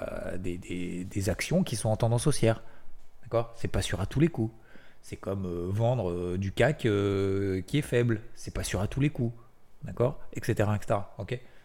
[0.03, 2.62] euh, des, des, actions qui sont en tendance haussière.
[3.22, 3.53] D'accord?
[3.57, 4.53] C'est pas sûr à tous les coups.
[5.01, 6.87] C'est comme euh, vendre du CAC qui
[7.79, 8.20] est faible.
[8.35, 9.35] C'est pas sûr à tous les coups.
[9.83, 10.20] D'accord?
[10.35, 10.53] Etc.
[10.77, 11.01] etc.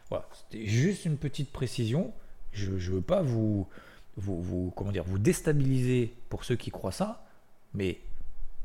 [0.09, 0.25] Voilà.
[0.31, 2.13] C'était juste une petite précision.
[2.53, 3.67] Je ne veux pas vous,
[4.15, 7.25] vous, comment dire, vous déstabiliser pour ceux qui croient ça,
[7.73, 7.99] mais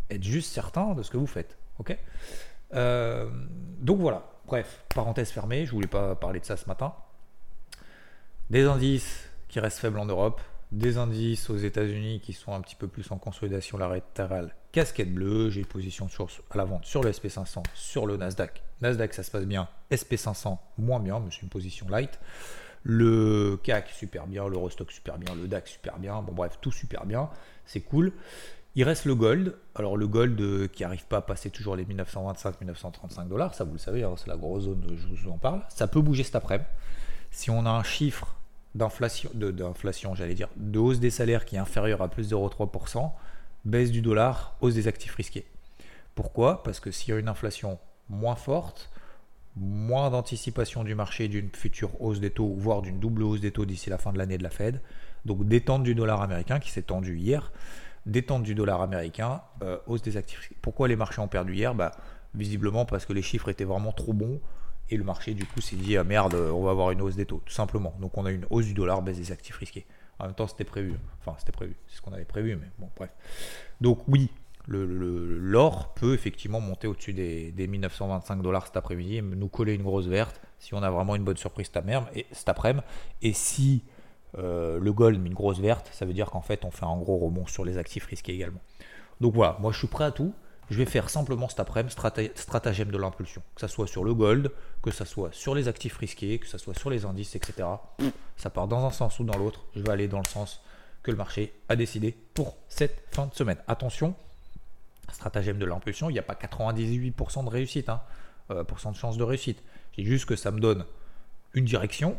[0.08, 1.58] être juste certain de ce que vous faites.
[2.70, 4.32] Donc voilà.
[4.46, 5.66] Bref, parenthèse fermée.
[5.66, 6.94] Je voulais pas parler de ça ce matin.
[8.52, 12.76] Des indices qui restent faibles en Europe, des indices aux États-Unis qui sont un petit
[12.76, 14.54] peu plus en consolidation latérale.
[14.72, 18.62] Casquette bleue, j'ai une position sur, à la vente sur le SP500, sur le Nasdaq.
[18.82, 19.68] Nasdaq, ça se passe bien.
[19.90, 22.20] SP500, moins bien, mais c'est une position light.
[22.82, 24.46] Le CAC, super bien.
[24.46, 25.34] L'Eurostock, super bien.
[25.34, 26.20] Le DAX, super bien.
[26.20, 27.30] Bon, bref, tout super bien.
[27.64, 28.12] C'est cool.
[28.74, 29.56] Il reste le gold.
[29.74, 33.72] Alors, le gold euh, qui n'arrive pas à passer toujours les 1925-1935 dollars, ça vous
[33.72, 35.62] le savez, hein, c'est la grosse zone, je vous en parle.
[35.70, 36.68] Ça peut bouger cet après-midi.
[37.30, 38.36] Si on a un chiffre
[38.74, 43.10] d'inflation, j'allais dire, de hausse des salaires qui est inférieur à plus de 0,3%,
[43.64, 45.46] baisse du dollar, hausse des actifs risqués.
[46.14, 46.62] Pourquoi?
[46.62, 48.90] Parce que s'il y a une inflation moins forte,
[49.56, 53.66] moins d'anticipation du marché d'une future hausse des taux, voire d'une double hausse des taux
[53.66, 54.80] d'ici la fin de l'année de la Fed,
[55.24, 57.52] donc détente du dollar américain qui s'est tendu hier,
[58.06, 60.56] détente du dollar américain, euh, hausse des actifs risqués.
[60.62, 61.74] Pourquoi les marchés ont perdu hier?
[61.74, 61.92] Bah,
[62.34, 64.40] Visiblement parce que les chiffres étaient vraiment trop bons
[64.90, 67.26] et le marché, du coup, s'est dit ah merde, on va avoir une hausse des
[67.26, 67.94] taux, tout simplement.
[68.00, 69.86] Donc on a une hausse du dollar, baisse des actifs risqués.
[70.18, 70.94] En même temps, c'était prévu.
[71.20, 71.76] Enfin, c'était prévu.
[71.88, 73.10] C'est ce qu'on avait prévu, mais bon, bref.
[73.80, 74.30] Donc oui,
[74.68, 80.40] l'or peut effectivement monter au-dessus des, 1925 dollars cet après-midi nous coller une grosse verte
[80.58, 81.70] si on a vraiment une bonne surprise
[82.32, 82.84] cet après-midi.
[83.22, 83.82] Et si
[84.38, 86.96] euh, le gold met une grosse verte, ça veut dire qu'en fait on fait un
[86.96, 88.60] gros rebond sur les actifs risqués également.
[89.20, 90.32] Donc voilà, moi je suis prêt à tout
[90.72, 91.94] je vais faire simplement cet après-midi
[92.34, 93.42] stratagème de l'impulsion.
[93.54, 94.50] Que ce soit sur le gold,
[94.82, 97.68] que ce soit sur les actifs risqués, que ce soit sur les indices, etc.
[98.36, 99.60] Ça part dans un sens ou dans l'autre.
[99.76, 100.62] Je vais aller dans le sens
[101.02, 103.58] que le marché a décidé pour cette fin de semaine.
[103.68, 104.14] Attention,
[105.12, 107.88] stratagème de l'impulsion, il n'y a pas 98% de réussite.
[107.88, 108.00] Hein.
[108.50, 109.62] euh, de chance de réussite.
[109.94, 110.86] C'est juste que ça me donne
[111.52, 112.16] une direction,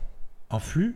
[0.52, 0.96] un flux,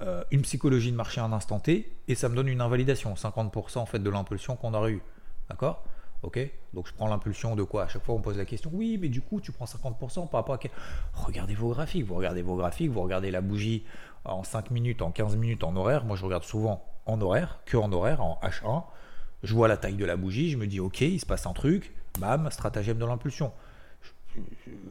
[0.00, 3.78] euh, une psychologie de marché à instant T, et ça me donne une invalidation, 50%
[3.78, 5.02] en fait de l'impulsion qu'on aurait eu.
[5.50, 5.84] D'accord?
[6.22, 6.38] Ok
[6.74, 7.84] Donc je prends l'impulsion de quoi?
[7.84, 10.40] À chaque fois on pose la question, oui, mais du coup tu prends 50% par
[10.40, 10.58] rapport à.
[11.14, 13.84] Regardez vos graphiques, vous regardez vos graphiques, vous regardez la bougie
[14.24, 16.04] en 5 minutes, en 15 minutes, en horaire.
[16.04, 18.84] Moi je regarde souvent en horaire, que en horaire, en H1.
[19.42, 21.54] Je vois la taille de la bougie, je me dis, ok, il se passe un
[21.54, 23.52] truc, bam, stratagème de l'impulsion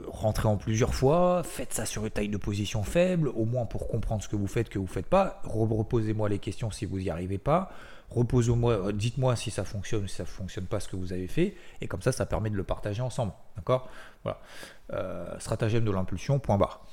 [0.07, 3.87] rentrez en plusieurs fois, faites ça sur une taille de position faible, au moins pour
[3.87, 5.41] comprendre ce que vous faites, que vous ne faites pas.
[5.45, 7.71] Reposez-moi les questions si vous n'y arrivez pas.
[8.09, 11.27] Reposez-moi, euh, dites-moi si ça fonctionne, si ça ne fonctionne pas ce que vous avez
[11.27, 13.33] fait, et comme ça, ça permet de le partager ensemble.
[13.55, 13.89] D'accord?
[14.23, 14.39] Voilà.
[14.93, 16.85] Euh, stratagème de l'impulsion, point barre.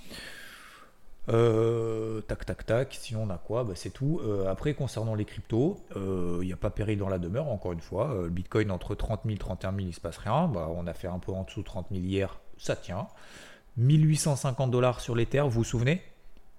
[1.29, 2.97] Euh, tac, tac, tac.
[3.01, 4.21] Sinon, on a quoi bah, C'est tout.
[4.49, 8.15] après, concernant les cryptos, il n'y a pas péril dans la demeure, encore une fois.
[8.23, 10.49] le Bitcoin, entre 30 000 31 000, il ne se passe rien.
[10.49, 13.09] Bah, on a fait un peu en dessous de 30 000 hier, ça tient.
[13.79, 16.03] 1850 dollars sur l'Ether, vous vous souvenez?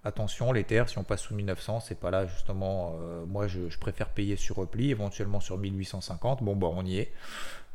[0.08, 2.96] Attention, l'Ether, si on passe sous 1900, c'est pas là justement.
[3.02, 6.44] Euh, moi, je, préfère payer sur repli, éventuellement sur 1850.
[6.44, 7.12] Bon, bah, on y est.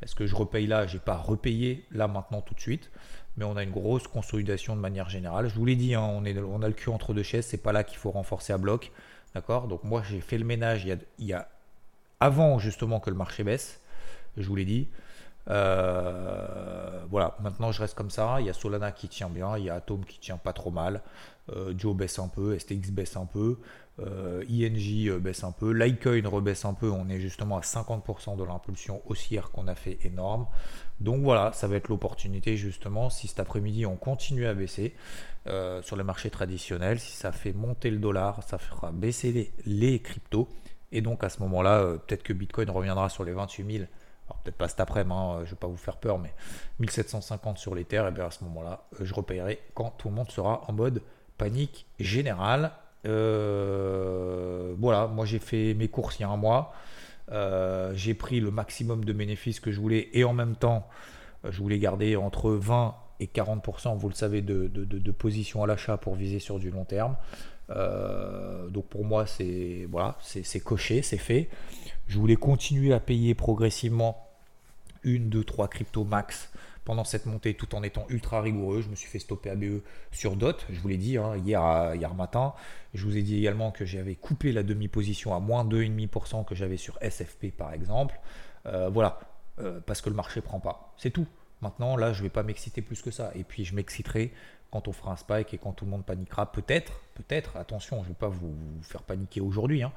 [0.01, 0.87] Est-ce que je repaye là?
[0.87, 2.91] J'ai pas repayé là maintenant tout de suite,
[3.37, 5.47] mais on a une grosse consolidation de manière générale.
[5.49, 7.45] Je vous l'ai dit, hein, on, est, on a le cul entre deux chaises.
[7.45, 8.93] C'est pas là qu'il faut renforcer à bloc,
[9.35, 9.69] d'accord?
[9.69, 11.51] Donc moi, j'ai fait le ménage il il y a
[12.19, 13.83] avant justement que le marché baisse.
[14.39, 14.89] Je vous l'ai dit.
[15.51, 18.37] Euh, voilà, maintenant je reste comme ça.
[18.41, 20.71] Il y a Solana qui tient bien, il y a Atom qui tient pas trop
[20.71, 21.03] mal.
[21.51, 23.59] Euh, Joe baisse un peu, STX baisse un peu,
[24.01, 26.91] euh, INJ baisse un peu, Litecoin rebaisse un peu.
[26.91, 30.47] On est justement à 50% de l'impulsion haussière qu'on a fait énorme.
[31.01, 34.95] Donc voilà, ça va être l'opportunité justement si cet après-midi on continue à baisser
[35.83, 39.99] sur le marché traditionnel, si ça fait monter le dollar, ça fera baisser les, les
[39.99, 40.49] cryptos.
[40.93, 43.85] Et donc à ce moment-là, peut-être que Bitcoin reviendra sur les 28 000
[44.43, 46.33] peut-être pas cet après-midi, hein, je ne vais pas vous faire peur, mais
[46.81, 50.15] 1750 sur les terres, et bien à ce moment-là, euh, je repayerai quand tout le
[50.15, 51.03] monde sera en mode
[51.39, 52.73] panique générale.
[53.07, 56.73] Euh, voilà, moi j'ai fait mes courses il y a un mois.
[57.31, 60.87] Euh, j'ai pris le maximum de bénéfices que je voulais et en même temps,
[61.49, 65.97] je voulais garder entre 20 et 40%, vous le savez, de, de, position à l'achat
[65.97, 67.17] pour viser sur du long terme.
[67.69, 71.49] donc pour moi, c'est voilà, c'est coché, c'est fait.
[72.09, 74.29] Je voulais continuer à payer progressivement
[75.03, 76.51] une, deux, trois cryptos max
[76.85, 78.83] pendant cette montée tout en étant ultra rigoureux.
[78.83, 82.15] Je me suis fait stopper ABE sur DOT, je vous l'ai dit hein, hier, hier
[82.15, 82.55] matin.
[82.95, 86.77] Je vous ai dit également que j'avais coupé la demi-position à moins 2,5% que j'avais
[86.77, 88.21] sur SFP par exemple.
[88.67, 89.21] Euh, voilà,
[89.59, 90.93] euh, parce que le marché prend pas.
[90.97, 91.27] C'est tout.
[91.61, 93.31] Maintenant, là, je ne vais pas m'exciter plus que ça.
[93.37, 94.33] Et puis, je m'exciterai
[94.73, 96.51] quand on fera un spike et quand tout le monde paniquera.
[96.51, 99.83] Peut-être, peut-être, attention, je ne vais pas vous, faire paniquer aujourd'hui.
[99.83, 99.93] Hein.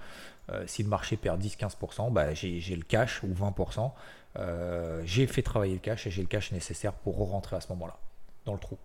[0.52, 3.92] Euh, si le marché perd 10-15%, bah, j'ai le cash ou 20%.
[4.38, 7.70] Euh, j'ai fait travailler le cash et j'ai le cash nécessaire pour rentrer à ce
[7.70, 7.98] moment-là,
[8.46, 8.78] dans le trou.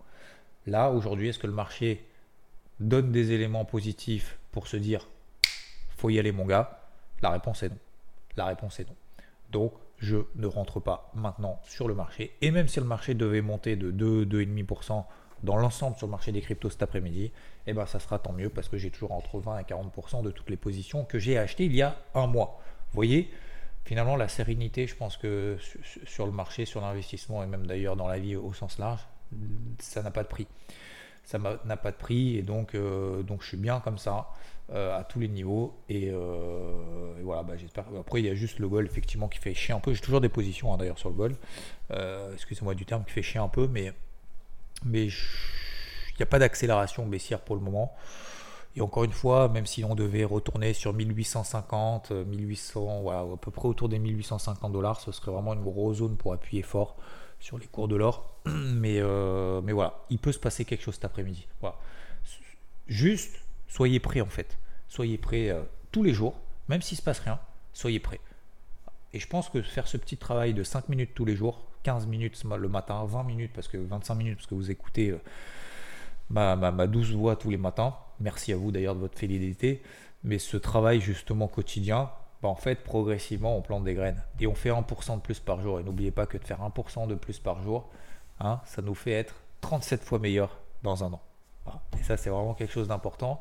[0.65, 2.07] Là, aujourd'hui, est-ce que le marché
[2.79, 5.07] donne des éléments positifs pour se dire
[5.97, 6.79] faut y aller, mon gars?
[7.21, 7.77] La réponse est non.
[8.37, 8.95] La réponse est non.
[9.51, 12.31] Donc, je ne rentre pas maintenant sur le marché.
[12.41, 15.03] Et même si le marché devait monter de 2, 2,5%
[15.43, 17.31] dans l'ensemble sur le marché des cryptos cet après-midi,
[17.67, 20.31] eh ben ça sera tant mieux parce que j'ai toujours entre 20 et 40% de
[20.31, 22.59] toutes les positions que j'ai achetées il y a un mois.
[22.91, 23.29] Vous voyez,
[23.85, 25.57] finalement la sérénité, je pense que
[26.05, 29.01] sur le marché, sur l'investissement et même d'ailleurs dans la vie au sens large,
[29.79, 30.47] ça n'a pas de prix.
[31.23, 34.29] Ça n'a pas de prix et donc, euh, donc je suis bien comme ça.
[34.73, 35.73] Euh, à tous les niveaux.
[35.89, 37.83] Et, euh, voilà, bah, j'espère.
[37.99, 39.93] Après, il y a juste le goal effectivement qui fait chier un peu.
[39.93, 41.35] J'ai toujours des positions hein, d'ailleurs sur le goal.
[42.33, 43.91] Excusez-moi du terme, qui fait chier un peu, mais
[44.83, 47.93] mais il n'y a pas d'accélération baissière pour le moment.
[48.75, 53.51] Et encore une fois, même si on devait retourner sur 1850, 1800, voilà, à peu
[53.51, 56.95] près autour des 1850 dollars, ce serait vraiment une grosse zone pour appuyer fort
[57.39, 58.33] sur les cours de l'or.
[58.45, 59.01] Mais,
[59.61, 61.47] mais voilà, il peut se passer quelque chose cet après-midi.
[61.59, 61.75] Voilà.
[62.87, 63.41] Juste
[63.71, 64.57] Soyez prêts en fait.
[64.89, 65.61] Soyez prêts euh,
[65.93, 66.35] tous les jours,
[66.67, 67.39] même s'il ne se passe rien,
[67.71, 68.19] soyez prêts.
[69.13, 72.07] Et je pense que faire ce petit travail de 5 minutes tous les jours, 15
[72.07, 75.19] minutes le matin, 20 minutes, parce que 25 minutes, parce que vous écoutez euh,
[76.29, 79.81] ma, douce voix tous les matins, merci à vous d'ailleurs de votre fidélité,
[80.23, 84.21] mais ce travail justement quotidien, bah en fait progressivement on plante des graines.
[84.39, 85.79] Et on fait 1% de plus par jour.
[85.79, 87.89] Et n'oubliez pas que de faire 1% de plus par jour,
[88.39, 91.21] hein, ça nous fait être 37 fois meilleur dans un an.
[91.99, 93.39] Et ça, c'est vraiment quelque chose d'important.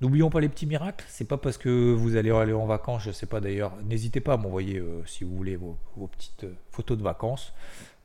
[0.00, 1.04] N'oublions pas les petits miracles.
[1.08, 3.74] C'est pas parce que vous allez aller en vacances, je sais pas d'ailleurs.
[3.84, 7.52] N'hésitez pas à m'envoyer euh, si vous voulez vos, petites euh, photos de vacances.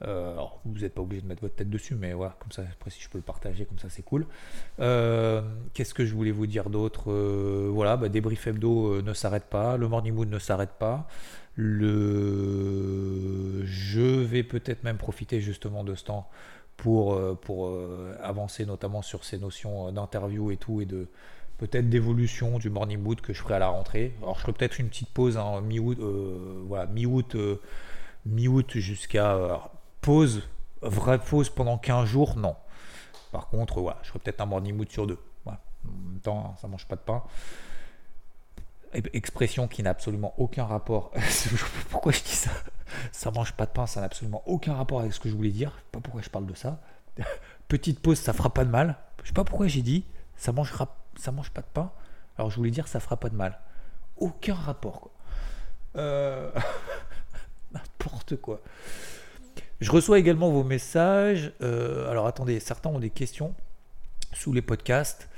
[0.01, 2.63] Euh, alors, vous n'êtes pas obligé de mettre votre tête dessus, mais voilà, comme ça,
[2.69, 4.25] après si je peux le partager, comme ça, c'est cool.
[4.77, 7.13] Qu'est-ce que je voulais vous dire d'autre
[7.69, 11.08] Voilà, bah, débrief hebdo ne s'arrête pas, le morning mood ne s'arrête pas.
[11.58, 12.01] Je
[14.01, 16.29] vais peut-être même profiter justement de ce temps
[16.75, 17.73] pour, pour
[18.21, 21.08] avancer notamment sur ces notions d'interview et tout, et de
[21.57, 24.15] peut-être d'évolution du morning mood que je ferai à la rentrée.
[24.21, 25.97] Alors je ferai peut-être une petite pause hein, mi-août,
[26.67, 27.35] voilà, mi-août,
[28.25, 29.61] mi-août jusqu'à
[30.01, 30.43] pause,
[30.81, 32.55] vraie pause pendant 15 jours, non.
[33.31, 35.19] Par contre, voilà, je ferai peut-être un morning mood sur deux.
[35.45, 37.23] En même temps, ça mange pas de pain
[39.13, 41.11] expression qui n'a absolument aucun rapport.
[41.89, 42.51] pourquoi je dis ça
[43.11, 45.51] Ça mange pas de pain, ça n'a absolument aucun rapport avec ce que je voulais
[45.51, 45.71] dire.
[45.91, 46.81] pas pourquoi je parle de ça.
[47.67, 48.97] Petite pause, ça fera pas de mal.
[49.23, 50.05] Je sais pas pourquoi j'ai dit
[50.37, 51.91] ça mangera, ça mange pas de pain.
[52.38, 53.60] Alors je voulais dire ça fera pas de mal.
[54.17, 55.01] Aucun rapport.
[55.01, 55.12] Quoi.
[55.97, 56.51] Euh,
[57.73, 58.62] n'importe quoi.
[59.82, 61.54] Je reçois également vos messages.
[61.62, 63.54] Euh, alors attendez, certains ont des questions
[64.34, 65.30] sous les podcasts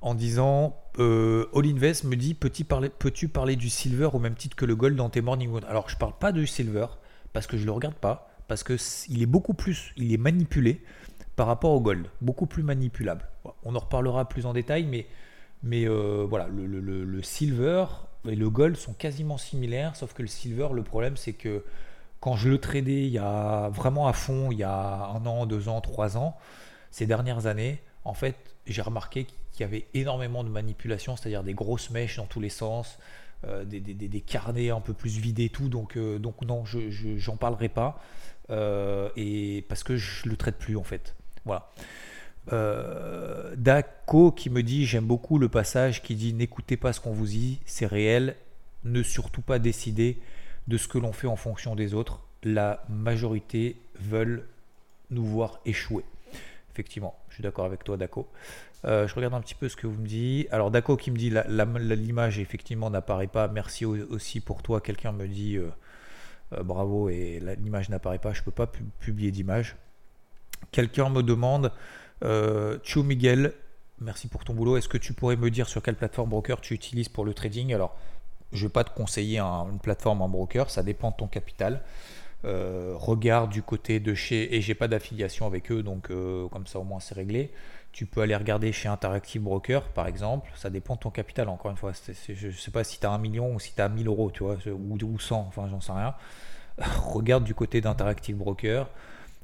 [0.00, 4.34] en disant euh, All Invest me dit peux-tu parler, peux parler, du silver au même
[4.34, 5.64] titre que le gold dans tes morning wood?
[5.68, 6.86] Alors je parle pas du silver
[7.32, 8.76] parce que je le regarde pas parce que
[9.08, 10.84] il est beaucoup plus, il est manipulé
[11.36, 13.26] par rapport au gold, beaucoup plus manipulable.
[13.64, 15.06] On en reparlera plus en détail, mais
[15.86, 17.86] euh, voilà, le, silver
[18.28, 21.64] et le gold sont quasiment similaires, sauf que le silver, le problème c'est que
[22.20, 25.46] quand je le tradais il y a vraiment à fond, il y a un an,
[25.46, 26.36] deux ans, trois ans,
[26.90, 31.54] ces dernières années, en fait, j'ai remarqué qu'il y avait énormément de manipulation, c'est-à-dire des
[31.54, 32.98] grosses mèches dans tous les sens,
[33.46, 35.68] euh, des, carnets un peu plus vidés, tout.
[35.68, 38.00] Donc, euh, non, je j'en parlerai pas,
[39.16, 41.14] et parce que je le traite plus en fait.
[41.44, 41.70] Voilà.
[43.56, 47.26] Daco qui me dit j'aime beaucoup le passage qui dit n'écoutez pas ce qu'on vous
[47.26, 48.36] dit, c'est réel,
[48.84, 50.18] ne surtout pas décider
[50.68, 52.20] de ce que l'on fait en fonction des autres.
[52.42, 54.46] La majorité veulent
[55.10, 56.04] nous voir échouer.
[56.72, 58.28] Effectivement, je suis d'accord avec toi, Daco.
[58.84, 60.48] Euh, je regarde un petit peu ce que vous me dites.
[60.52, 63.48] Alors, Daco qui me dit l'image effectivement n'apparaît pas.
[63.48, 64.80] Merci aussi pour toi.
[64.80, 65.70] Quelqu'un me dit euh,
[66.52, 68.32] euh, bravo et l'image n'apparaît pas.
[68.32, 69.76] Je ne peux pas publier d'image.
[70.72, 71.72] Quelqu'un me demande
[72.82, 73.52] Chou Miguel,
[74.00, 74.76] merci pour ton boulot.
[74.76, 77.74] Est-ce que tu pourrais me dire sur quelle plateforme broker tu utilises pour le trading?
[77.74, 77.96] Alors,
[78.52, 80.70] je ne vais pas te conseiller une plateforme en broker.
[80.70, 81.82] Ça dépend de ton capital.
[82.44, 86.66] Euh, regarde du côté de chez et j'ai pas d'affiliation avec eux donc euh, comme
[86.66, 87.50] ça au moins c'est réglé
[87.90, 91.70] tu peux aller regarder chez Interactive Broker par exemple ça dépend de ton capital encore
[91.70, 94.08] une fois je sais pas si tu as un million ou si tu as 1000
[94.08, 96.14] euros tu vois ou, ou 100 enfin j'en sais rien
[97.06, 98.90] regarde du côté d'Interactive Broker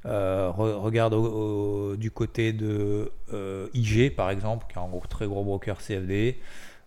[0.06, 1.14] euh, regarde
[1.98, 3.12] du côté de
[3.74, 6.38] IG par exemple qui est un très gros broker CFD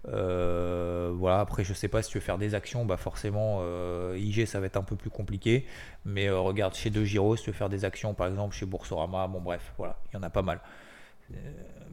[0.10, 4.18] euh, voilà, après, je sais pas si tu veux faire des actions, bah forcément, euh,
[4.18, 5.66] IG ça va être un peu plus compliqué.
[6.06, 8.66] Mais euh, regarde, chez De Giro, si tu veux faire des actions, par exemple, chez
[8.66, 10.60] Boursorama, bon, bref, voilà, il y en a pas mal.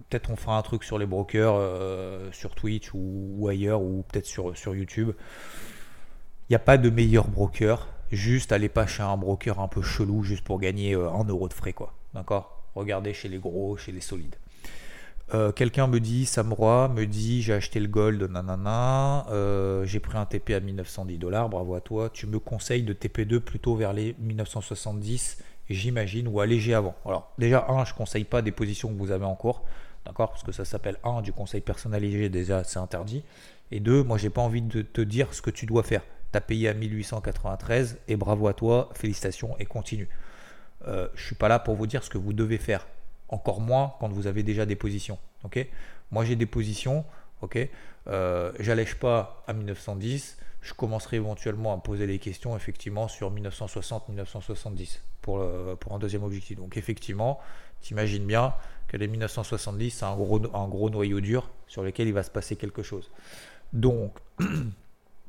[0.09, 1.54] peut-être on fera un truc sur les brokers,
[2.33, 5.12] sur Twitch ou, ailleurs, ou peut-être sur, sur YouTube.
[6.48, 7.87] Il n'y a pas de meilleur broker.
[8.12, 11.55] Juste allez pas chez un broker un peu chelou juste pour gagner un euro de
[11.55, 11.94] frais, quoi.
[12.14, 12.64] D'accord?
[12.75, 14.37] Regardez chez les gros, chez les solides.
[15.33, 20.18] Euh, quelqu'un me dit, Samroy me dit, j'ai acheté le gold, nanana, euh, j'ai pris
[20.18, 22.11] un TP à 1910 dollars, bravo à toi.
[22.11, 26.96] Tu me conseilles de TP2 plutôt vers les 1970, j'imagine, ou alléger avant.
[27.07, 29.62] Alors, déjà, un, je conseille pas des positions que vous avez en cours,
[30.05, 30.31] d'accord?
[30.31, 33.23] Parce que ça s'appelle, un, du conseil personnalisé, déjà, c'est interdit.
[33.70, 36.03] Et deux, moi, j'ai pas envie de te dire ce que tu dois faire.
[36.32, 40.08] Tu as payé à 1893 et bravo à toi, félicitations et continue.
[40.86, 42.86] Euh, je suis pas là pour vous dire ce que vous devez faire
[43.28, 45.18] encore moins quand vous avez déjà des positions.
[45.44, 45.66] ok?
[46.10, 47.04] Moi j'ai des positions,
[47.42, 47.58] ok?
[48.08, 55.00] Euh, J'allège pas à 1910, je commencerai éventuellement à poser des questions effectivement sur 1960-1970
[55.22, 55.44] pour,
[55.78, 56.56] pour un deuxième objectif.
[56.56, 57.40] Donc effectivement,
[57.80, 58.54] t'imagines bien
[58.88, 62.30] que les 1970, c'est un gros, un gros noyau dur sur lequel il va se
[62.30, 63.10] passer quelque chose.
[63.72, 64.16] Donc,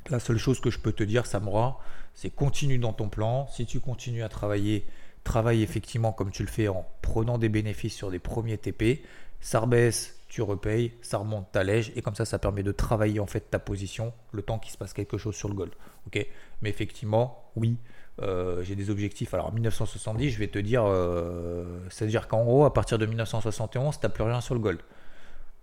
[0.09, 1.79] la seule chose que je peux te dire, Samora,
[2.13, 3.47] c'est continue dans ton plan.
[3.51, 4.85] Si tu continues à travailler
[5.23, 9.03] Travaille effectivement comme tu le fais en prenant des bénéfices sur des premiers TP.
[9.39, 13.27] Ça rebaisse, tu repayes, ça remonte, t'allèges et comme ça, ça permet de travailler en
[13.27, 15.71] fait ta position le temps qu'il se passe quelque chose sur le gold.
[16.15, 17.77] Mais effectivement, oui,
[18.21, 19.33] euh, j'ai des objectifs.
[19.33, 24.05] Alors 1970, je vais te dire, euh, c'est-à-dire qu'en gros, à partir de 1971, tu
[24.05, 24.79] n'as plus rien sur le gold.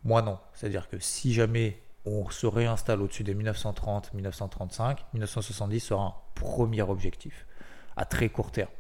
[0.05, 0.39] Moi non.
[0.55, 6.83] C'est-à-dire que si jamais on se réinstalle au-dessus des 1930, 1935, 1970 sera un premier
[6.83, 7.47] objectif
[7.97, 8.71] à très court terme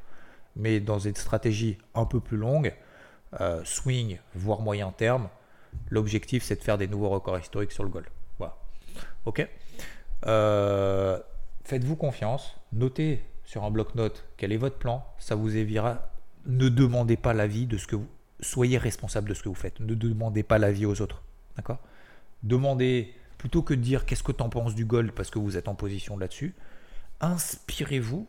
[0.59, 2.74] mais dans une stratégie un peu plus longue,
[3.40, 5.28] euh, swing, voire moyen terme,
[5.88, 8.07] l'objectif c'est de faire des nouveaux records historiques sur le gold.
[8.38, 8.57] Voilà.
[10.26, 11.18] Euh,
[11.64, 16.11] Faites-vous confiance, notez sur un bloc-notes quel est votre plan, ça vous évitera.
[16.46, 18.09] Ne demandez pas l'avis de ce que vous.
[18.40, 19.78] Soyez responsable de ce que vous faites.
[19.81, 21.22] Ne demandez pas l'avis aux autres.
[21.57, 21.78] D'accord?
[22.42, 25.57] Demandez, plutôt que de dire qu'est-ce que tu en penses du gold parce que vous
[25.57, 26.55] êtes en position là-dessus,
[27.20, 28.27] inspirez-vous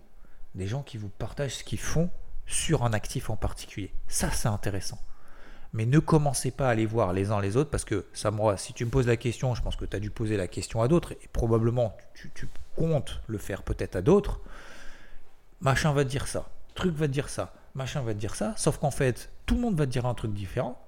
[0.56, 2.10] des gens qui vous partagent ce qu'ils font
[2.45, 3.91] sur un actif en particulier.
[4.08, 5.00] Ça, c'est intéressant.
[5.72, 8.74] Mais ne commencez pas à aller voir les uns les autres parce que, Samora, si
[8.74, 10.88] tu me poses la question, je pense que tu as dû poser la question à
[10.88, 14.39] d'autres et probablement tu, tu comptes le faire peut-être à d'autres.
[15.62, 18.54] Machin va te dire ça, truc va te dire ça, machin va te dire ça,
[18.58, 20.82] sauf qu'en fait, tout le monde va te dire un truc différent.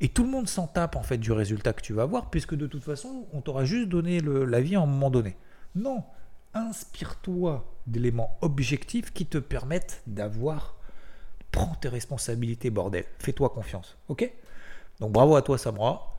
[0.00, 2.54] Et tout le monde s'en tape en fait du résultat que tu vas avoir, puisque
[2.54, 5.36] de toute façon, on t'aura juste donné l'avis à un moment donné.
[5.74, 6.02] Non,
[6.54, 10.76] inspire-toi d'éléments objectifs qui te permettent d'avoir.
[11.50, 13.04] Prends tes responsabilités, bordel.
[13.18, 13.96] Fais-toi confiance.
[14.08, 14.30] Ok?
[15.00, 16.18] Donc bravo à toi, Samra.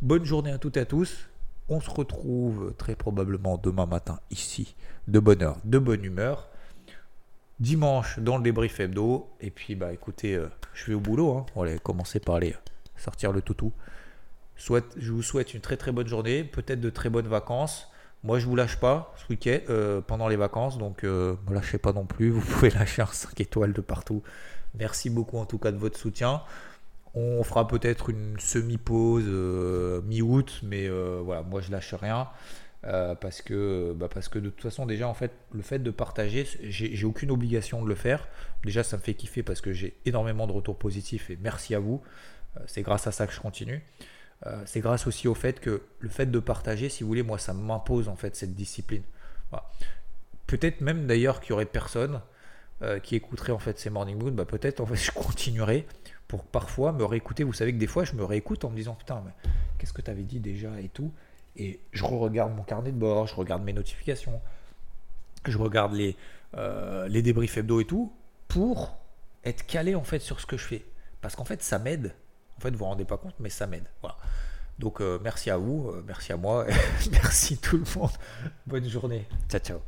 [0.00, 1.28] Bonne journée à toutes et à tous.
[1.68, 4.74] On se retrouve très probablement demain matin ici,
[5.08, 6.48] de bonne heure, de bonne humeur.
[7.60, 9.28] Dimanche dans le débrief hebdo.
[9.40, 11.36] Et puis, bah écoutez, euh, je vais au boulot.
[11.36, 11.46] Hein.
[11.54, 12.56] On va commencer par aller
[13.00, 13.72] sortir le toutou.
[14.56, 17.90] Souhaite, je vous souhaite une très très bonne journée, peut-être de très bonnes vacances.
[18.22, 21.78] Moi, je vous lâche pas ce week-end euh, pendant les vacances, donc euh, ne lâchez
[21.78, 22.30] pas non plus.
[22.30, 24.22] Vous pouvez lâcher un 5 étoiles de partout.
[24.78, 26.42] Merci beaucoup en tout cas de votre soutien.
[27.14, 32.28] On fera peut-être une semi-pause euh, mi-août, mais voilà, moi je lâche rien.
[32.82, 36.46] parce, que, bah, parce que de toute façon, déjà, en fait, le fait de partager,
[36.62, 38.28] j'ai aucune obligation de le faire.
[38.64, 41.80] Déjà, ça me fait kiffer parce que j'ai énormément de retours positifs et merci à
[41.80, 42.02] vous.
[42.66, 43.82] C'est grâce à ça que je continue.
[44.46, 47.38] Euh, c'est grâce aussi au fait que le fait de partager, si vous voulez, moi,
[47.38, 49.02] ça m'impose en fait cette discipline.
[50.46, 52.20] Peut-être même d'ailleurs qu'il y aurait personne
[52.82, 55.86] euh, qui écouterait en fait ces Morning Moon, bah, peut-être en fait je continuerai
[56.28, 57.44] pour parfois me réécouter.
[57.44, 59.32] Vous savez que des fois je me réécoute en me disant putain, mais
[59.78, 61.12] qu'est-ce que tu avais dit déjà et tout.
[61.56, 64.40] Et je re-regarde mon carnet de bord, je regarde mes notifications,
[65.46, 66.16] je regarde les,
[66.56, 68.12] euh, les débriefs hebdo et tout
[68.48, 68.96] pour
[69.44, 70.84] être calé en fait sur ce que je fais.
[71.20, 72.14] Parce qu'en fait ça m'aide
[72.60, 73.86] en fait, vous vous rendez pas compte, mais ça m'aide.
[74.02, 74.16] Voilà.
[74.78, 76.66] Donc, euh, merci à vous, euh, merci à moi,
[77.10, 78.10] merci tout le monde.
[78.66, 79.26] Bonne journée.
[79.48, 79.80] Ciao, ciao.